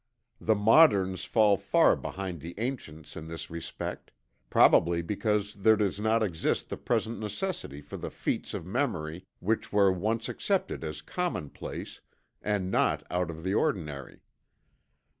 The 0.39 0.55
moderns 0.55 1.25
fall 1.25 1.57
far 1.57 1.95
behind 1.95 2.39
the 2.41 2.55
ancients 2.59 3.15
in 3.15 3.27
this 3.27 3.51
respect; 3.51 4.09
probably 4.49 5.03
because 5.03 5.53
there 5.53 5.75
does 5.75 5.99
not 5.99 6.23
exist 6.23 6.69
the 6.69 6.77
present 6.77 7.19
necessity 7.19 7.81
for 7.81 7.97
the 7.97 8.09
feats 8.09 8.55
of 8.55 8.65
memory 8.65 9.27
which 9.41 9.71
were 9.71 9.91
once 9.91 10.27
accepted 10.27 10.83
as 10.83 11.03
commonplace 11.03 12.01
and 12.41 12.71
not 12.71 13.05
out 13.11 13.29
of 13.29 13.43
the 13.43 13.53
ordinary. 13.53 14.21